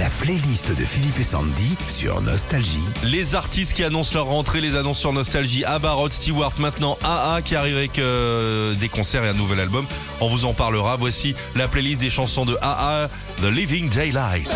La 0.00 0.08
playlist 0.08 0.74
de 0.74 0.82
Philippe 0.82 1.18
et 1.18 1.24
Sandy 1.24 1.76
sur 1.86 2.22
Nostalgie. 2.22 2.80
Les 3.04 3.34
artistes 3.34 3.74
qui 3.74 3.84
annoncent 3.84 4.14
leur 4.14 4.24
rentrée, 4.24 4.62
les 4.62 4.74
annonces 4.74 4.98
sur 4.98 5.12
Nostalgie, 5.12 5.62
Abba, 5.62 5.92
Rod 5.92 6.10
Stewart, 6.10 6.54
maintenant 6.58 6.96
AA 7.04 7.42
qui 7.42 7.54
arrive 7.54 7.76
avec 7.76 7.98
euh, 7.98 8.74
des 8.76 8.88
concerts 8.88 9.24
et 9.24 9.28
un 9.28 9.34
nouvel 9.34 9.60
album. 9.60 9.84
On 10.22 10.28
vous 10.28 10.46
en 10.46 10.54
parlera. 10.54 10.96
Voici 10.96 11.34
la 11.54 11.68
playlist 11.68 12.00
des 12.00 12.08
chansons 12.08 12.46
de 12.46 12.56
AA, 12.62 13.08
The 13.42 13.52
Living 13.52 13.90
Daylight. 13.90 14.48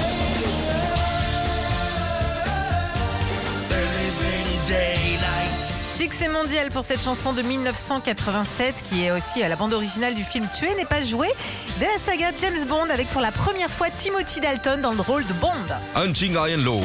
Succès 5.96 6.28
mondial 6.28 6.70
pour 6.70 6.82
cette 6.82 7.02
chanson 7.02 7.32
de 7.32 7.42
1987 7.42 8.74
qui 8.82 9.04
est 9.04 9.12
aussi 9.12 9.44
à 9.44 9.48
la 9.48 9.54
bande 9.54 9.72
originale 9.72 10.14
du 10.14 10.24
film 10.24 10.48
Tuer 10.52 10.74
n'est 10.74 10.84
pas 10.84 11.04
joué 11.04 11.28
de 11.78 11.84
la 11.84 11.98
saga 12.04 12.32
James 12.40 12.66
Bond 12.68 12.90
avec 12.90 13.08
pour 13.10 13.20
la 13.20 13.30
première 13.30 13.70
fois 13.70 13.90
Timothy 13.90 14.40
Dalton 14.40 14.80
dans 14.80 14.92
le 14.92 15.00
rôle 15.00 15.24
de 15.26 15.32
Bond. 15.34 15.52
Hunting 15.94 16.36
Ryan 16.36 16.56
Low. 16.58 16.80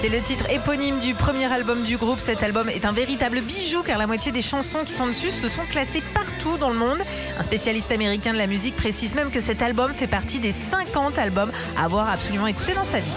C'est 0.00 0.08
le 0.08 0.20
titre 0.20 0.50
éponyme 0.50 0.98
du 0.98 1.14
premier 1.14 1.50
album 1.52 1.82
du 1.82 1.96
groupe. 1.96 2.20
Cet 2.20 2.42
album 2.42 2.68
est 2.68 2.84
un 2.84 2.92
véritable 2.92 3.40
bijou 3.40 3.82
car 3.82 3.98
la 3.98 4.06
moitié 4.06 4.32
des 4.32 4.42
chansons 4.42 4.84
qui 4.84 4.92
sont 4.92 5.06
dessus 5.06 5.30
se 5.30 5.48
sont 5.48 5.64
classées 5.70 6.02
partout 6.14 6.56
dans 6.58 6.70
le 6.70 6.76
monde. 6.76 6.98
Un 7.38 7.42
spécialiste 7.42 7.90
américain 7.90 8.32
de 8.32 8.38
la 8.38 8.46
musique 8.46 8.76
précise 8.76 9.14
même 9.14 9.30
que 9.30 9.40
cet 9.40 9.62
album 9.62 9.92
fait 9.94 10.06
partie 10.06 10.38
des 10.38 10.52
50 10.52 11.18
albums 11.18 11.52
à 11.76 11.84
avoir 11.84 12.10
absolument 12.10 12.46
écouté 12.46 12.74
dans 12.74 12.86
sa 12.90 13.00
vie. 13.00 13.12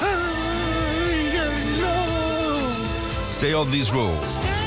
Stay 3.30 3.54
on 3.54 3.64
road. 3.64 4.66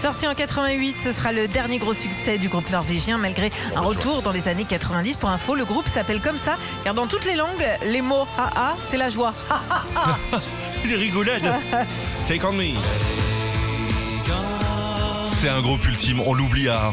Sorti 0.00 0.28
en 0.28 0.34
88, 0.34 0.96
ce 1.02 1.12
sera 1.12 1.32
le 1.32 1.48
dernier 1.48 1.78
gros 1.78 1.92
succès 1.92 2.38
du 2.38 2.48
groupe 2.48 2.70
norvégien 2.70 3.18
malgré 3.18 3.50
un 3.74 3.80
retour 3.80 4.22
dans 4.22 4.30
les 4.30 4.46
années 4.46 4.64
90. 4.64 5.16
Pour 5.16 5.28
info, 5.28 5.56
le 5.56 5.64
groupe 5.64 5.88
s'appelle 5.88 6.20
comme 6.20 6.38
ça 6.38 6.56
car 6.84 6.94
dans 6.94 7.08
toutes 7.08 7.24
les 7.24 7.34
langues, 7.34 7.66
les 7.84 8.00
mots 8.00 8.28
AA, 8.38 8.76
c'est 8.90 8.96
la 8.96 9.08
joie. 9.08 9.34
Il 10.84 10.94
rigolade. 10.94 11.42
Take 12.28 12.44
on 12.46 12.52
me. 12.52 12.76
C'est 15.40 15.48
un 15.48 15.60
groupe 15.60 15.84
ultime, 15.84 16.20
on 16.24 16.32
l'oublie 16.32 16.68
à. 16.68 16.92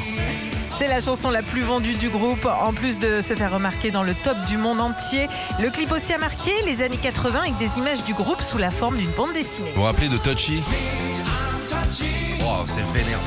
C'est 0.80 0.88
la 0.88 1.00
chanson 1.00 1.30
la 1.30 1.44
plus 1.44 1.62
vendue 1.62 1.94
du 1.94 2.10
groupe, 2.10 2.46
en 2.46 2.74
plus 2.74 2.98
de 2.98 3.22
se 3.22 3.36
faire 3.36 3.54
remarquer 3.54 3.92
dans 3.92 4.04
le 4.04 4.16
top 4.16 4.38
du 4.48 4.58
monde 4.58 4.82
entier. 4.82 5.30
Le 5.62 5.70
clip 5.70 5.92
aussi 5.92 6.12
a 6.12 6.18
marqué 6.18 6.52
les 6.66 6.84
années 6.84 6.98
80 6.98 7.40
avec 7.40 7.58
des 7.60 7.70
images 7.78 8.04
du 8.04 8.16
groupe 8.16 8.42
sous 8.42 8.58
la 8.58 8.72
forme 8.72 8.98
d'une 8.98 9.12
bande 9.12 9.34
dessinée. 9.34 9.70
Vous 9.76 9.82
vous 9.82 9.84
rappelez 9.84 10.10
de 10.10 10.18
Touchy 10.18 10.64
C'est 12.68 12.82
vénère 12.98 13.20
ça. 13.20 13.26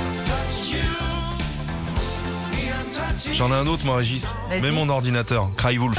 J'en 3.33 3.51
ai 3.51 3.55
un 3.55 3.67
autre, 3.67 3.85
moi, 3.85 3.97
Régis. 3.97 4.25
Mets 4.51 4.71
mon 4.71 4.89
ordinateur. 4.89 5.51
Cry 5.57 5.77
Wolf. 5.77 5.99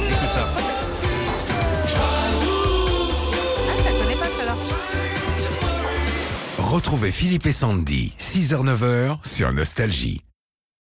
Écoute 0.00 0.30
ça. 0.32 0.46
Ah, 0.46 0.60
je 3.78 3.84
la 3.84 3.90
connais 3.92 4.16
pas 4.16 4.26
celle-là. 4.36 4.56
Retrouvez 6.58 7.12
Philippe 7.12 7.46
et 7.46 7.52
Sandy, 7.52 8.14
6h-9h 8.18 9.18
sur 9.24 9.52
Nostalgie. 9.52 10.22